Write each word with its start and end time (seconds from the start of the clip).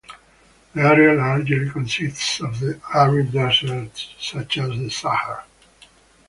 The 0.73 0.81
area 0.81 1.13
largely 1.13 1.69
consists 1.69 2.39
of 2.39 2.59
arid 2.91 3.31
deserts, 3.33 4.15
such 4.17 4.57
as 4.57 4.71
the 4.79 4.89
Sahara. 4.89 5.43